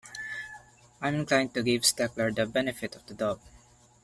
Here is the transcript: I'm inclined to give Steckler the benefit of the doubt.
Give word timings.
I'm 0.99 1.13
inclined 1.13 1.53
to 1.53 1.61
give 1.61 1.83
Steckler 1.83 2.33
the 2.33 2.47
benefit 2.47 2.95
of 2.95 3.05
the 3.05 3.13
doubt. 3.13 3.39